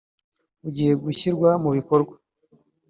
ugiye 0.67 0.93
gushyirwa 1.03 1.49
mu 1.63 1.69
bikorwa 1.77 2.13